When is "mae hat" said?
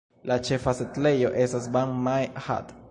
2.09-2.79